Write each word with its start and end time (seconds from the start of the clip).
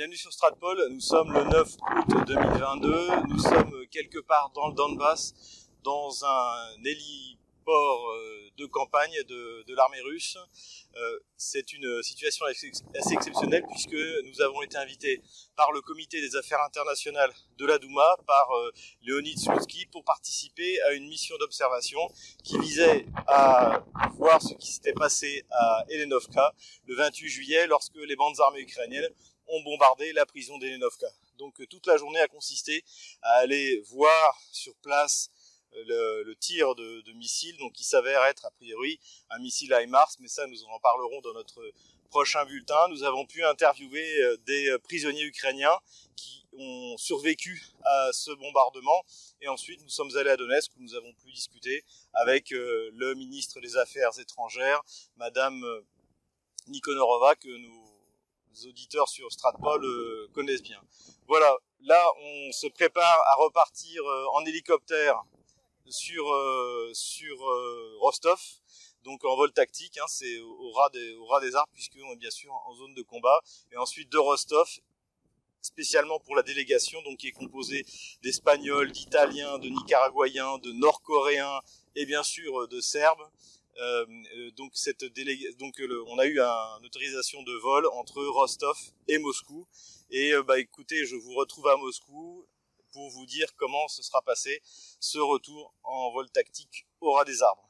Bienvenue 0.00 0.16
sur 0.16 0.32
Stratpol, 0.32 0.82
nous 0.92 1.00
sommes 1.00 1.30
le 1.30 1.44
9 1.44 1.76
août 2.08 2.24
2022, 2.26 3.08
nous 3.28 3.38
sommes 3.38 3.86
quelque 3.90 4.18
part 4.20 4.50
dans 4.54 4.68
le 4.68 4.74
Donbass, 4.74 5.34
dans 5.84 6.24
un 6.24 6.82
héliport 6.82 8.08
euh, 8.08 8.48
de 8.56 8.64
campagne 8.64 9.12
de, 9.28 9.62
de 9.62 9.74
l'armée 9.74 10.00
russe. 10.00 10.38
Euh, 10.96 11.18
c'est 11.36 11.74
une 11.74 12.02
situation 12.02 12.46
assez 12.46 12.72
exceptionnelle 13.12 13.62
puisque 13.70 13.96
nous 14.24 14.40
avons 14.40 14.62
été 14.62 14.78
invités 14.78 15.20
par 15.54 15.70
le 15.70 15.82
comité 15.82 16.22
des 16.22 16.34
affaires 16.34 16.62
internationales 16.66 17.30
de 17.58 17.66
la 17.66 17.76
Douma, 17.76 18.16
par 18.26 18.50
euh, 18.56 18.72
Leonid 19.02 19.38
Slutsky, 19.38 19.84
pour 19.92 20.02
participer 20.04 20.80
à 20.80 20.94
une 20.94 21.08
mission 21.08 21.36
d'observation 21.38 22.00
qui 22.42 22.58
visait 22.58 23.04
à 23.26 23.84
voir 24.16 24.40
ce 24.40 24.54
qui 24.54 24.72
s'était 24.72 24.94
passé 24.94 25.44
à 25.50 25.84
Elenovka 25.90 26.54
le 26.86 26.94
28 26.94 27.28
juillet 27.28 27.66
lorsque 27.66 27.96
les 27.96 28.16
bandes 28.16 28.40
armées 28.40 28.62
ukrainiennes 28.62 29.12
ont 29.50 29.62
bombardé 29.62 30.12
la 30.12 30.26
prison 30.26 30.58
d'Elenovka. 30.58 31.08
Donc 31.38 31.66
toute 31.68 31.86
la 31.86 31.96
journée 31.96 32.20
a 32.20 32.28
consisté 32.28 32.84
à 33.22 33.32
aller 33.38 33.80
voir 33.88 34.40
sur 34.52 34.74
place 34.76 35.30
le, 35.72 36.34
tir 36.34 36.74
de, 36.74 37.12
missiles, 37.12 37.56
donc 37.58 37.72
qui 37.72 37.84
s'avère 37.84 38.24
être 38.24 38.44
a 38.46 38.50
priori 38.50 38.98
un 39.30 39.38
missile 39.38 39.72
HIMARS, 39.72 40.16
mais 40.20 40.28
ça 40.28 40.46
nous 40.46 40.64
en 40.64 40.78
parlerons 40.80 41.20
dans 41.20 41.32
notre 41.32 41.62
prochain 42.10 42.44
bulletin. 42.44 42.88
Nous 42.88 43.04
avons 43.04 43.24
pu 43.24 43.44
interviewer 43.44 44.22
euh, 44.22 44.36
des 44.46 44.76
prisonniers 44.82 45.24
ukrainiens 45.24 45.78
qui 46.16 46.44
ont 46.52 46.96
survécu 46.98 47.64
à 47.84 48.10
ce 48.12 48.32
bombardement 48.32 49.04
et 49.40 49.48
ensuite 49.48 49.80
nous 49.82 49.88
sommes 49.88 50.14
allés 50.16 50.30
à 50.30 50.36
Donetsk 50.36 50.72
où 50.76 50.82
nous 50.82 50.94
avons 50.94 51.12
pu 51.14 51.30
discuter 51.30 51.84
avec 52.12 52.52
euh, 52.52 52.90
le 52.94 53.14
ministre 53.14 53.60
des 53.60 53.76
Affaires 53.76 54.18
étrangères, 54.18 54.82
Madame 55.16 55.62
euh, 55.62 55.80
Nikonorova, 56.66 57.36
que 57.36 57.48
nos 58.50 58.68
auditeurs 58.68 59.08
sur 59.08 59.30
Stratpol 59.32 59.84
connaissent 60.32 60.62
bien. 60.62 60.80
Voilà, 61.26 61.56
là 61.80 62.04
on 62.20 62.52
se 62.52 62.66
prépare 62.66 63.22
à 63.26 63.34
repartir 63.36 64.02
en 64.34 64.44
hélicoptère 64.44 65.22
sur 65.90 66.32
euh, 66.32 66.90
sur 66.94 67.48
euh, 67.48 67.96
Rostov, 68.00 68.40
donc 69.04 69.24
en 69.24 69.36
vol 69.36 69.52
tactique, 69.52 69.98
hein, 69.98 70.06
c'est 70.08 70.40
au 70.40 70.70
ras 70.72 70.88
des 70.90 71.14
au 71.14 71.26
ras 71.26 71.40
des 71.40 71.54
arbres 71.54 71.70
puisqu'on 71.72 72.12
est 72.12 72.16
bien 72.16 72.30
sûr 72.30 72.52
en 72.52 72.74
zone 72.74 72.94
de 72.94 73.02
combat, 73.02 73.40
et 73.72 73.76
ensuite 73.76 74.10
de 74.10 74.18
Rostov 74.18 74.68
spécialement 75.62 76.18
pour 76.20 76.36
la 76.36 76.42
délégation, 76.42 77.02
donc 77.02 77.18
qui 77.18 77.28
est 77.28 77.32
composée 77.32 77.84
d'Espagnols, 78.22 78.92
d'Italiens, 78.92 79.58
de 79.58 79.68
Nicaraguayens, 79.68 80.58
de 80.58 80.72
Nord-Coréens 80.72 81.60
et 81.96 82.06
bien 82.06 82.22
sûr 82.22 82.66
de 82.66 82.80
Serbes. 82.80 83.28
Euh, 83.80 84.06
donc 84.56 84.72
cette 84.74 85.04
donc 85.58 85.80
on 86.08 86.18
a 86.18 86.26
eu 86.26 86.38
une 86.38 86.86
autorisation 86.86 87.42
de 87.42 87.52
vol 87.60 87.86
entre 87.94 88.22
Rostov 88.26 88.76
et 89.08 89.18
Moscou. 89.18 89.66
Et 90.10 90.32
bah 90.46 90.58
écoutez, 90.58 91.06
je 91.06 91.16
vous 91.16 91.34
retrouve 91.34 91.68
à 91.68 91.76
Moscou 91.76 92.46
pour 92.92 93.10
vous 93.10 93.26
dire 93.26 93.48
comment 93.56 93.88
se 93.88 94.02
sera 94.02 94.22
passé 94.22 94.60
ce 94.64 95.18
retour 95.18 95.74
en 95.84 96.12
vol 96.12 96.28
tactique 96.30 96.86
au 97.00 97.12
ras 97.12 97.24
des 97.24 97.42
arbres. 97.42 97.68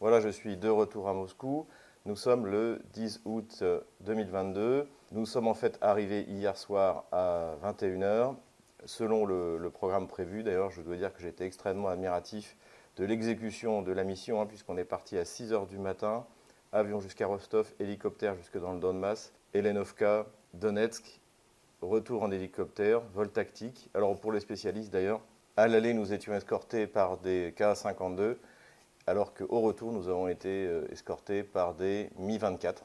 Voilà, 0.00 0.20
je 0.20 0.28
suis 0.28 0.56
de 0.56 0.68
retour 0.68 1.08
à 1.08 1.14
Moscou. 1.14 1.66
Nous 2.04 2.16
sommes 2.16 2.46
le 2.46 2.80
10 2.92 3.22
août 3.24 3.64
2022. 4.00 4.86
Nous 5.12 5.26
sommes 5.26 5.48
en 5.48 5.54
fait 5.54 5.78
arrivés 5.80 6.22
hier 6.28 6.56
soir 6.56 7.04
à 7.10 7.56
21h. 7.62 8.36
Selon 8.84 9.26
le, 9.26 9.70
programme 9.70 10.06
prévu, 10.06 10.42
d'ailleurs, 10.42 10.70
je 10.70 10.82
dois 10.82 10.96
dire 10.96 11.12
que 11.12 11.20
j'étais 11.20 11.46
extrêmement 11.46 11.88
admiratif 11.88 12.56
de 12.96 13.04
l'exécution 13.04 13.82
de 13.82 13.92
la 13.92 14.04
mission, 14.04 14.40
hein, 14.40 14.46
puisqu'on 14.46 14.78
est 14.78 14.84
parti 14.84 15.18
à 15.18 15.24
6h 15.24 15.68
du 15.68 15.78
matin, 15.78 16.26
avion 16.72 17.00
jusqu'à 17.00 17.26
Rostov, 17.26 17.72
hélicoptère 17.78 18.34
jusque 18.36 18.58
dans 18.58 18.72
le 18.72 18.80
Donbass, 18.80 19.32
Elenovka, 19.52 20.26
Donetsk, 20.54 21.20
retour 21.82 22.22
en 22.22 22.30
hélicoptère, 22.30 23.02
vol 23.14 23.30
tactique. 23.30 23.90
Alors 23.94 24.18
pour 24.18 24.32
les 24.32 24.40
spécialistes 24.40 24.92
d'ailleurs, 24.92 25.20
à 25.56 25.68
l'aller 25.68 25.92
nous 25.92 26.12
étions 26.12 26.34
escortés 26.34 26.86
par 26.86 27.18
des 27.18 27.52
K-52, 27.56 28.36
alors 29.06 29.34
qu'au 29.34 29.60
retour 29.60 29.92
nous 29.92 30.08
avons 30.08 30.28
été 30.28 30.66
euh, 30.66 30.90
escortés 30.90 31.42
par 31.42 31.74
des 31.74 32.10
Mi-24, 32.18 32.76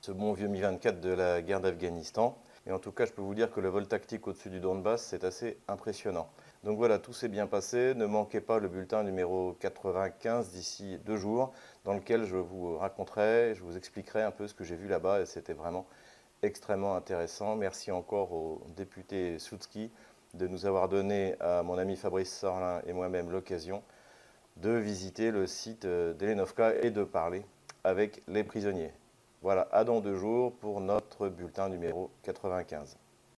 ce 0.00 0.12
bon 0.12 0.32
vieux 0.32 0.48
Mi-24 0.48 1.00
de 1.00 1.10
la 1.10 1.42
guerre 1.42 1.60
d'Afghanistan. 1.60 2.38
Et 2.66 2.72
en 2.72 2.78
tout 2.78 2.92
cas, 2.92 3.06
je 3.06 3.12
peux 3.12 3.22
vous 3.22 3.34
dire 3.34 3.50
que 3.50 3.60
le 3.60 3.68
vol 3.68 3.88
tactique 3.88 4.26
au-dessus 4.28 4.50
du 4.50 4.60
Donbass, 4.60 5.02
c'est 5.02 5.24
assez 5.24 5.56
impressionnant. 5.68 6.28
Donc 6.64 6.76
voilà, 6.76 6.98
tout 6.98 7.12
s'est 7.12 7.28
bien 7.28 7.46
passé. 7.46 7.94
Ne 7.94 8.06
manquez 8.06 8.40
pas 8.40 8.58
le 8.58 8.68
bulletin 8.68 9.04
numéro 9.04 9.54
95 9.60 10.50
d'ici 10.50 10.98
deux 11.04 11.16
jours, 11.16 11.52
dans 11.84 11.94
lequel 11.94 12.24
je 12.24 12.36
vous 12.36 12.76
raconterai, 12.76 13.54
je 13.54 13.62
vous 13.62 13.76
expliquerai 13.76 14.22
un 14.22 14.32
peu 14.32 14.48
ce 14.48 14.54
que 14.54 14.64
j'ai 14.64 14.76
vu 14.76 14.88
là-bas, 14.88 15.20
et 15.20 15.26
c'était 15.26 15.52
vraiment 15.52 15.86
extrêmement 16.42 16.96
intéressant. 16.96 17.56
Merci 17.56 17.92
encore 17.92 18.32
au 18.32 18.62
député 18.76 19.38
Soutsky 19.38 19.90
de 20.34 20.46
nous 20.46 20.66
avoir 20.66 20.88
donné 20.88 21.36
à 21.40 21.62
mon 21.62 21.78
ami 21.78 21.96
Fabrice 21.96 22.36
Sorlin 22.36 22.82
et 22.86 22.92
moi-même 22.92 23.30
l'occasion 23.30 23.82
de 24.56 24.70
visiter 24.70 25.30
le 25.30 25.46
site 25.46 25.86
d'Elenovka 25.86 26.74
et 26.82 26.90
de 26.90 27.04
parler 27.04 27.44
avec 27.84 28.22
les 28.26 28.44
prisonniers. 28.44 28.92
Voilà, 29.40 29.68
à 29.70 29.84
dans 29.84 30.00
deux 30.00 30.16
jours 30.16 30.52
pour 30.56 30.80
notre 30.80 31.28
bulletin 31.28 31.68
numéro 31.68 32.10
95. 32.24 32.98